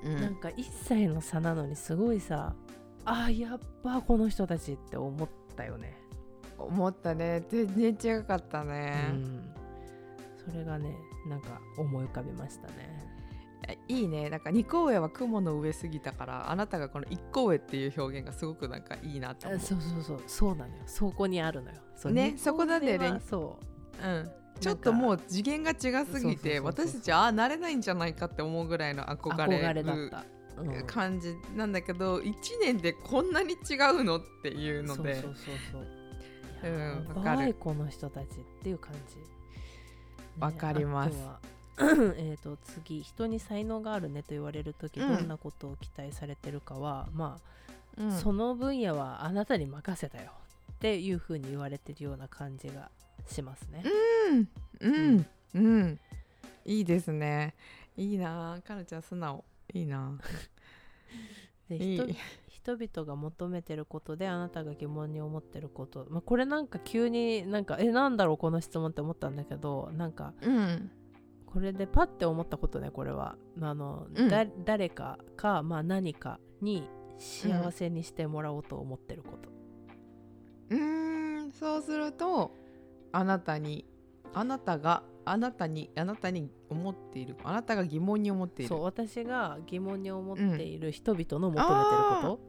[0.03, 2.53] うなんんか1歳の差なのにすごいさ
[3.05, 5.97] あーやっぱこの人たちって思ったよね。
[6.57, 7.43] 思ったね。
[7.49, 9.53] 全然違かったうね、ん。
[10.37, 10.95] それがね
[11.27, 13.03] なんか思い浮かびましたね。
[13.87, 14.29] いいね。
[14.29, 19.59] なんか二個上は雲の上すぎたからあなたがこの一個上っていう表現がすごくなんかいいなと思う。
[19.59, 20.23] あそうそうそう。
[20.27, 20.83] そうなのよ。
[20.85, 21.77] そこにあるのよ。
[21.95, 23.07] そねそこなんだよね。
[23.07, 24.31] ではそうん。
[24.59, 30.23] ちょっともう次元が違すぎて私たちああなれないんじゃないかって思うぐらいのう憧憧れれるだっ
[30.55, 30.87] た、うん。
[30.87, 35.15] 感じなんだけど1年でこんなに違うのっていうので。
[35.15, 35.81] そうそうそうそう。
[35.81, 36.05] うん
[36.65, 37.37] やわかる。
[37.37, 38.27] ばいこの人たちっ
[38.63, 39.17] ていう感じ、
[40.39, 41.17] わかります。
[41.77, 45.17] えーと次人に才能があるねと言われる時うん。
[45.17, 47.37] どんなことを期待されてるかは、ま
[47.97, 48.11] あうん。
[48.11, 50.31] その分野はあなたに任せたよ
[50.71, 52.89] っていうふうに言われてるような感じが
[53.27, 53.83] しますね。
[54.29, 54.49] うん。
[54.79, 55.25] うん。
[55.53, 55.99] うん。
[56.65, 57.55] いいですね。
[57.95, 58.59] いいな。
[58.65, 59.43] かなちゃん素直。
[59.73, 60.17] いいな。
[61.69, 62.07] で人
[62.47, 70.91] 人々が求めてることであなたが疑問に思ってること、まあ、これなんか急になんかえなんだろうこの質問って思ったんだけどなんかうん。
[71.45, 73.37] これでパッて思ったことねこれは。
[73.61, 74.29] あの、うん。
[74.29, 79.49] だ誰かか、まあ、何かに幸せにしてもらおうと思ってること、
[80.71, 81.51] うーん。
[81.51, 82.51] そうすると
[83.15, 83.85] あなたに
[84.33, 88.69] あなたがあなたにあなたに思っているあなたが疑問に思っている。
[88.69, 92.39] そう私が疑問に思っている人々の求めてるあこと、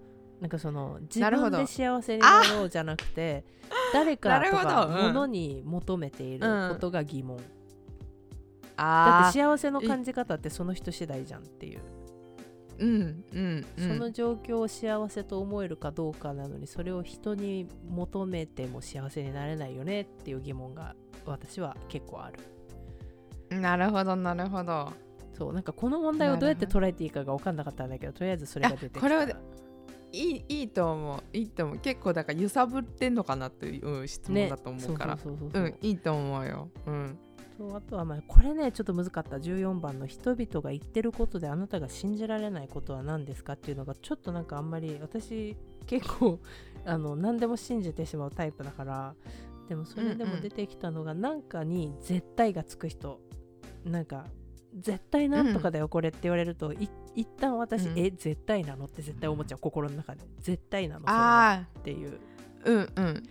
[0.41, 3.45] なんかその自分で幸せになろうじゃなくて
[3.93, 5.03] 誰かとかうん。
[5.15, 7.45] 物に求めていることが疑問、だ
[8.77, 11.81] あって幸せの感じ方ってその人次第じゃんっていう、
[12.79, 13.89] うんうんうん。
[13.89, 22.39] その状況を幸せと思えるかどうかなのにそれを人に求めても幸せになれないよねっていう疑問が私は結構ある。
[23.61, 24.93] なるほどなるほど。
[25.33, 28.99] そうなんかこの問題をどうやって捉えていいかが分かんなかったんだけどとりあえずそれが出てきた。
[29.01, 29.29] あこれは
[30.13, 31.37] いいいいと思う。
[31.37, 31.79] いいと思う。
[31.79, 35.63] 結構だから揺さぶってんのかなっていう質問だと思うから、そうそうそうそう。
[35.63, 36.71] うんいいと思うよ。
[36.87, 37.19] うん
[37.57, 39.37] そうあとはまあこれねちょっと難かった。
[39.37, 46.39] 14番の人々が言ってることであなたが信じられないことは何ですかっていうのがちょっとなんかあんまり私結構
[46.85, 49.15] あの何でも信じてしまうタイプだから
[49.69, 53.21] でもそれでも出てきたのが何かに絶対がつく人。
[53.85, 54.27] なんか
[54.75, 57.99] 絶対なんとかだよこれって言われると、い一旦私、うん。
[57.99, 59.59] え絶対なのって絶対思っちゃう。
[59.59, 60.23] 心の中で。
[60.41, 61.53] 絶対なのそれは。
[61.53, 62.19] あっていう。
[62.65, 63.23] あうんうん。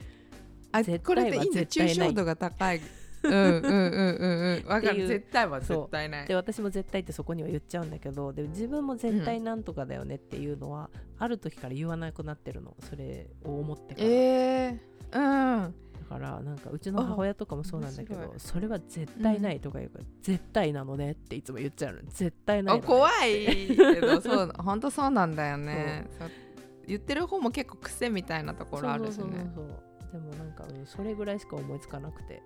[0.72, 2.82] あ絶対はこれっていいんだ抽象度が高い
[3.26, 5.08] うんうんうんうんうんわかる。
[5.08, 5.78] 絶対はそう。
[5.82, 6.28] 絶対ない。
[6.28, 12.76] で私も絶対ってそこには言っちゃうんだけどで自分も絶対なんとかだよねっていうのは、ある時から言わなくなってるの。
[12.90, 15.76] それを思ってから、えー、うん。
[16.10, 22.02] だからなんかうちの母親とかもそうなんだけどそれは絶対ないとか言うから、絶対なのねっていつも言っちゃうの。
[22.10, 26.08] 絶対ないの、ね、あ怖いけど そう本当そうなんだよね。
[26.88, 29.52] 言ってる方も結構癖みたいなところあるしね。
[30.12, 32.42] でもなんか、うんそれぐらいしか思いつかなくて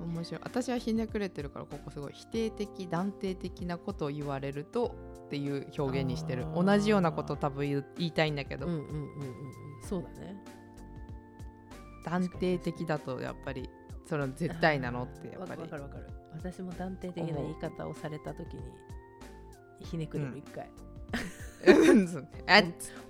[0.00, 0.40] 面白い。
[0.44, 4.94] 私はひねくれてるからここすごい否定的断定的なことを言われると
[5.26, 6.46] っていう表現にしてる。
[6.54, 8.92] 同じようなことを多分言いたいんだけど、うんうんうんうん。
[8.92, 9.08] うん
[9.82, 10.36] そうだね。
[12.04, 13.68] 断定的だとやっぱり
[14.06, 15.62] その絶対なのって やっぱり。
[15.62, 18.62] わかるわかる私も断定的な言い方をされた時に
[19.80, 20.74] ひねくれる一回、うん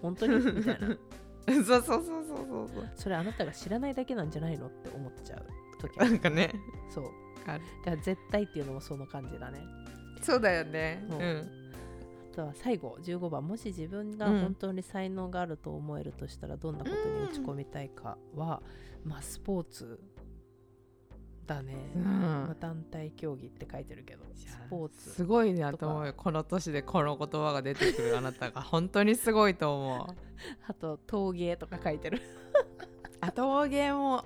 [0.02, 0.36] 本当に？
[0.36, 0.96] みたいな。
[1.46, 2.20] そうそうそうそ
[2.62, 2.88] うそう。
[2.94, 5.46] それあなたが知らないだけなんじゃないのって思っちゃう
[5.88, 6.52] 時なんかね。
[6.90, 7.04] そう。
[7.46, 7.64] ある。
[7.84, 9.64] だから絶対っていうのもその感じだね。
[10.22, 11.04] そうだよね。
[11.08, 11.18] そう。
[11.18, 11.48] うん。
[12.32, 14.40] あとは最後15番もし自分がうん。
[14.40, 18.62] 本当に才能があると思えるとしたらどんなことに打ち込みたいかは、
[19.04, 20.00] まあスポーツ
[21.46, 22.02] だね、うん。
[22.02, 26.14] まあ、団体競技って書いてるけどスポーツすごいなと思うよ。
[26.14, 28.62] この年でこの言葉が出てくるあなたが。
[28.62, 30.16] 本当にすごいと思う。
[30.66, 32.20] あと陶芸とか書いてる。
[33.20, 34.24] あ陶芸もあ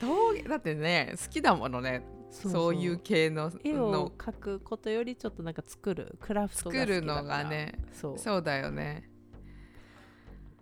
[0.00, 7.22] 陶芸だってね好きだものねそういう系の絵をの描くことよりちょっとなんか作るクラフトが好作るきだから。
[7.22, 8.18] のがねそう。
[8.18, 9.08] そうだよね。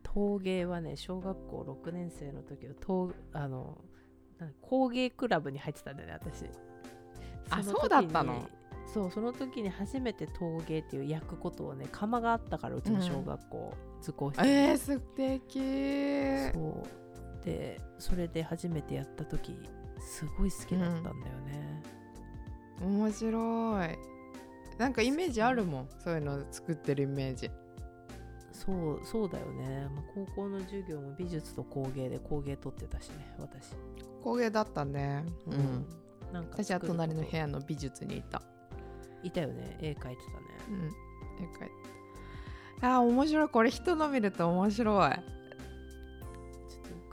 [0.03, 3.79] 陶芸はね小学校6年生の時の陶あの
[4.61, 6.45] 工芸クラブに入ってたんだよね私。
[7.49, 8.47] あそうだったの？
[8.93, 14.43] そうその時に初めて陶芸っていう焼くことをね窯があったからうちの小学校、図工室。
[14.43, 16.53] にえー、素敵。
[16.53, 17.02] そう
[17.45, 19.59] でそれで初めてやった時
[20.01, 21.15] すごい好きだったんだよ
[21.47, 21.83] ね、
[22.81, 23.99] 面白い。
[24.79, 27.51] なんかイメージあるもんそういうの作ってるイメージ。
[28.53, 33.75] そうそうだよね、まあ、高校の授業も美術と工芸で工芸取ってたしね私。
[34.23, 35.25] 工芸だったね。
[35.47, 35.87] うん、
[36.33, 38.41] なんか私は隣の部屋屋の美術にいた。
[39.23, 39.79] いたよね。
[39.81, 40.17] 絵描いてたね。
[40.71, 41.45] うん。
[41.45, 41.73] 絵描いて
[42.83, 43.49] あー面白い。
[43.49, 45.11] これ人の見ると面白い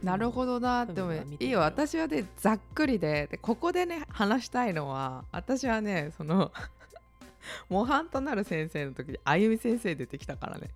[0.03, 1.59] なるほどなでもいいよ。
[1.59, 3.27] 私はねざっくりで。
[3.27, 6.51] でここでね話したいのは私はねその
[7.69, 10.69] 模範となる先生の時にあゆみ先生出てきたからね。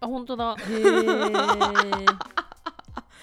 [0.00, 0.56] あ本当だ。
[0.56, 2.06] へえ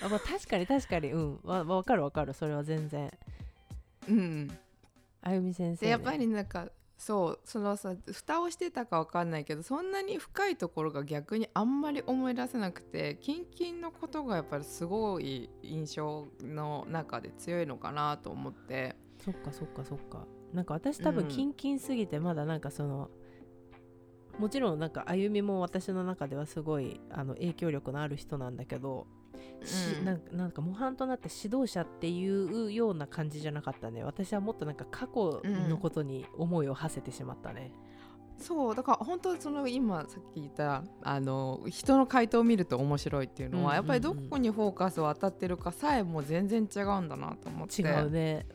[0.03, 1.11] あ、まあ、確かに確かに。
[1.11, 1.39] うん。
[1.43, 2.33] わわかるわかる。
[2.33, 3.11] それは全然。
[4.09, 4.57] うん。
[5.21, 18.95] あゆみ先生、ね、でやっぱりなんかそうそのさ蓋をしてたかわかんないけどそんなに深いところが逆にあんまり思い出せなくてキンキンのことがやっぱりすごい印象の中で強いのかなと思って。
[19.23, 20.25] そっかそっかそっか。
[20.53, 21.29] なんか私多分うん。
[21.29, 23.10] キンキンすぎてまだなんかその、
[24.38, 29.08] もちろんなんか歩みも私の中ではすごいあの影響力のある人なんだけど、
[29.63, 30.05] しうん。
[30.05, 34.03] なんかなんか模範となって指導者っていうような感じじゃなかったね。
[34.03, 37.71] 私はもっとなんか過去のことに思いを馳せてしまったね、
[38.38, 43.75] そうだから本当その今さっき言ったあの人の回答を見ると面白いっていうのは、うんうんうん。
[43.75, 47.81] やっぱりどこにフォーカスを当たってるかさえも全然違うんだなと思って。
[47.81, 48.45] 違うね。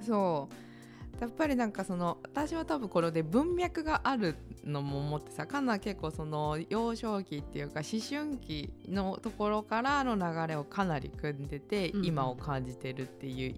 [0.00, 0.69] そう
[1.18, 13.54] やっぱりなんかその私は多分これで文脈があるのも思ってさかな結構その幼少期っていうか思春期のところからの流れをかなり組んでて、うんうん今を感じてるっていう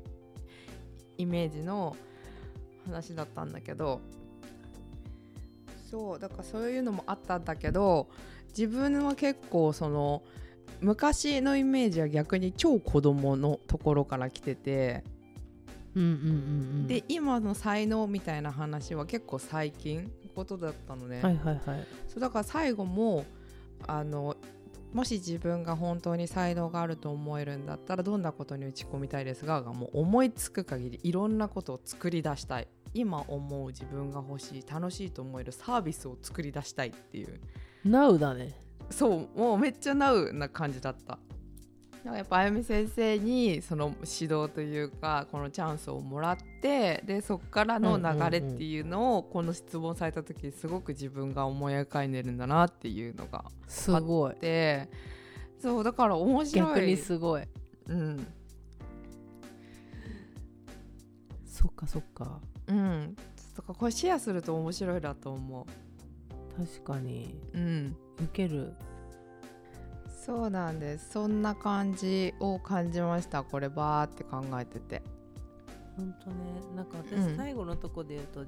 [1.17, 1.97] イメージの
[2.85, 4.01] 話だったんだけど
[5.89, 8.09] そうだからそういうのもあったんだけど
[8.49, 10.23] 自分は結構その
[10.81, 15.05] 昔のイメージは逆に超子供のところから来てて。
[15.95, 16.29] うんうんうんう
[16.85, 16.87] ん。
[16.87, 21.87] で今の才能みたいな話は結構最近のことだったのね、はいはいはい。
[22.09, 23.25] そうだから最後も
[23.87, 24.37] あの
[24.93, 32.69] もし自分が本当に才能があると思えるんだったらどんなことに打ち込みたいですががもう思いつく限りいろんなことを作り出したい。
[32.95, 37.41] 今思う自分が欲しい楽しいと思えるサービスを作り出したいっていう。
[37.87, 38.55] Now だね。
[38.91, 41.13] そうもうめっちゃナウな感じだった。
[41.13, 41.19] だ
[42.03, 54.35] からやっぱあゆみ先生にその指導というかこのチャンスをもらってでそこからの流れっていうのをこの質問された時にすごく自分が思い描いてるんだなっていうのがすごい。
[54.41, 54.89] で
[55.61, 56.69] そうだから面白い。
[56.69, 57.43] 逆にすごい。
[57.89, 58.27] うん。
[61.47, 62.41] そっかそっか。
[62.67, 63.15] うん。
[63.57, 65.67] だからこれシェアすると面白いなと思
[66.57, 67.39] 確かに。
[67.55, 67.97] ううん。
[68.19, 68.75] 受ける
[70.25, 71.11] そうなんです。
[71.11, 73.43] そんな感じを感じました。
[73.43, 75.03] これバーって考えてて。
[75.97, 76.35] ほんとね。
[76.77, 77.05] なんかうん。
[77.05, 78.45] 私最後のとこで言うと、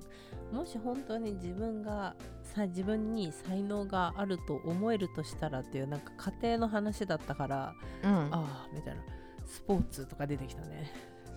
[0.56, 8.10] もし本当に自分がさ自分に才能があると思えるとしたらっていうなんか家庭の話だったから、うん。
[8.10, 9.02] ああみたいな。
[9.46, 10.90] スポーツとか出てきたね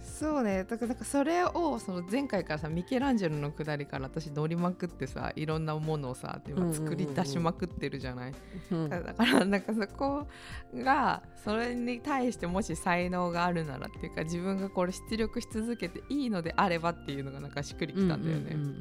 [0.07, 0.63] そうね。
[0.63, 8.33] だからそれをその前回からさミケランジェロのくだりから私乗りまくってさいろんなものをさ今作り出しまくってるじゃない、
[8.71, 10.25] うんだからなんかそこ
[10.73, 18.79] がそれに対してもし才能があるならっていうか自分がこれ出力し続けていいのであればっていうのがなんかしっくりきたんだよね、うんうんうんうんう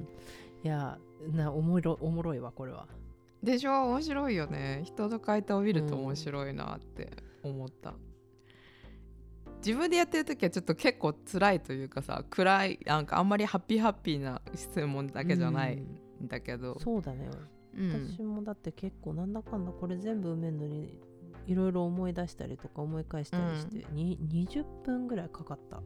[0.00, 0.08] ん。
[0.64, 0.98] いや
[1.32, 2.86] なおもろおもろいわこれは。
[3.42, 3.84] でしょ？
[3.86, 4.82] 面白いよね。
[4.84, 7.10] 人の回答を見ると面白いなって
[7.44, 7.94] 思った、
[9.64, 16.24] 自分でやってる時はちょっと結構辛いというかさ暗いなんかあんまりハッピーハッピーな質問だけじゃないうん。
[16.24, 17.28] んだけど、そうだね、
[17.76, 18.08] うん。
[18.08, 20.98] 私もだって結構なんだかんだこれ全部埋めるのに
[21.46, 25.76] いろいろ思い出したりとか思い返したりして、に20分ぐらいかかった。
[25.76, 25.80] あ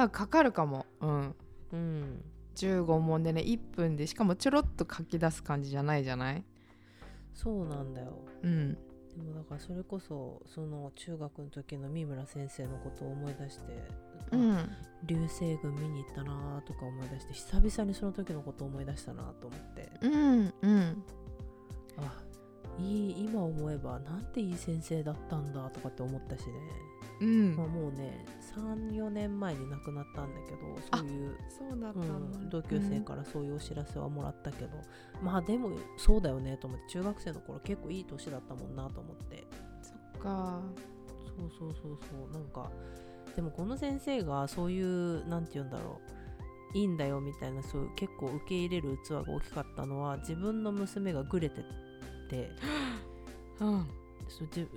[0.00, 0.86] ーあーかかるかも。
[1.00, 1.34] うん。
[1.72, 2.24] うん。
[2.54, 6.42] 15問でね1分でしかもちょろっと書き出す感じじゃないじゃない？
[7.34, 8.18] そうなんだよ。
[8.42, 8.78] うん
[9.16, 13.62] でもだからそれこそその中学の時の三村先生のことを思い出して、
[14.32, 14.70] あうん。
[15.04, 19.90] 流星群見に行ったなとか思い出して久々にその時のことを思い出したなと思って。
[20.02, 21.04] うんうん。
[21.98, 22.22] あ
[22.78, 26.52] いい今思えばなんていい先生だったんだとかって思ったしね
[27.20, 27.56] うん。
[27.56, 30.58] まあ、もうね34年前に亡くなったんだけど
[30.98, 34.70] そういう、そうだったうん同級生からそういうお知らせはもらったけど、
[35.22, 39.44] まあでもそうだよねと思って中学生の頃結構いい年だったもんなと思って。
[39.82, 40.60] そっか。
[41.38, 42.32] そうそうそうそう。
[42.32, 42.70] なんか
[43.34, 46.00] でもこの先生がそういうなんて言うんだろ
[46.74, 51.62] ういいんだよみたいなそういう結構受け入れる器が大きかったのは自分の娘がグレて
[52.30, 52.50] て。
[53.60, 53.86] うん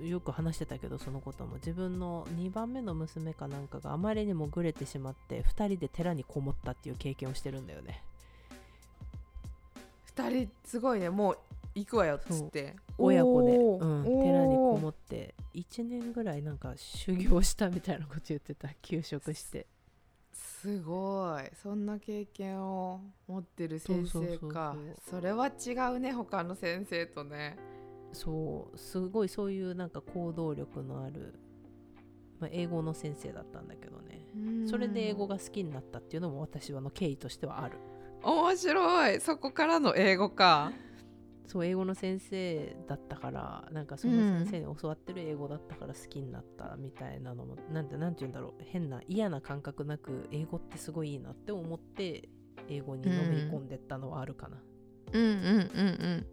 [0.02, 1.56] よく話してたけどそのことも。
[1.56, 8.02] 自分の2番目の娘かなんかがあまりにもグレてしまって2人で寺にこもったっていう経験をしてるんだよね。
[10.04, 11.10] 二人すごいね。
[11.10, 11.38] もう
[11.74, 12.76] 行くわよっつって。
[12.98, 18.68] 親子で、うん、寺にこもって1年ぐらいなんか修行したみたいなこと言ってた。
[18.82, 19.66] 休職して。
[20.32, 21.50] すごい。
[21.62, 24.76] そんな経験を持ってる先生か。
[25.08, 27.56] それは違うね他の先生とね
[28.12, 31.34] そうすごいそういうなんか行動力のある、
[32.38, 34.26] まあ、英語の先生だったんだけどね。
[34.66, 37.78] それで英語が好きになったっていうのも私はの経緯としてはある。
[38.22, 39.20] 面白い。
[39.20, 40.72] そこからの英語か。
[41.46, 48.62] そう英語の先生だったからなんかその先生に教わってる英語だったから好きになったみたいなのも、なんてなんて言うんだろう。
[48.64, 52.28] 変な嫌な感覚なく英語ってすごいいいなって思って
[52.68, 54.62] 英語にのめり込んでったのはあるかな、
[55.12, 55.22] うん。
[55.22, 55.32] うん。
[55.32, 55.40] うん。
[55.40, 55.46] う
[56.18, 56.26] ん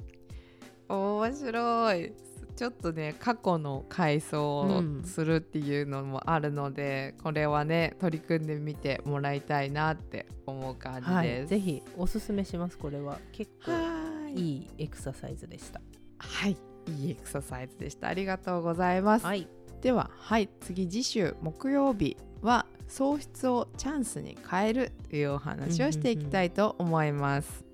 [0.90, 2.14] 面白い。
[2.56, 11.50] ちょっとね過去の回想をうんするっていうのもあるので、これはね取り組んでみてもらいたいなって思う感じはい、です。
[11.50, 13.20] ぜひおすすめしますこれは。
[13.32, 14.34] 結構はい。
[14.34, 15.82] いいエクササイズでした。
[16.18, 16.58] はい。
[16.88, 18.08] いいエクササイズでした。
[18.08, 19.48] ありがとうございます、はい。
[19.82, 20.50] でははい。
[20.62, 27.66] 次次週木曜日は喪失をチャンスに変えるというお話をしていきたいと思います、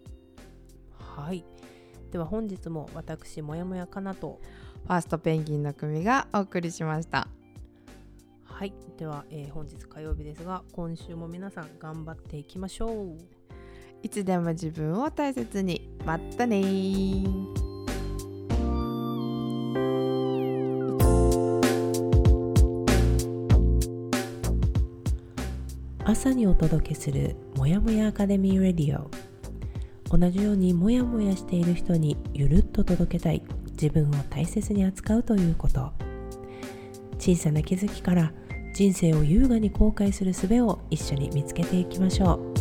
[0.98, 1.46] はい
[2.14, 4.40] では本日も私もやもやかなと。
[4.86, 7.28] ファーストペンギンの組がお送りしました。
[8.44, 8.74] はい。
[9.00, 13.18] では、えー本日火曜日ですが今週も皆さん頑張っていきましょう。
[14.04, 15.90] いつでも自分を大切に。
[16.06, 17.64] まったねー。
[26.06, 29.10] 朝にお届けするもやもやアカデミーレディオ
[30.10, 33.42] 同じようにモヤモヤしている人にゆるっと届けたい。
[33.74, 35.92] 自分を大切に扱うということ。
[37.18, 38.32] 小さな気づきから
[38.74, 42.53] 人生を優雅に後悔する術を一緒に見つけていきましょう。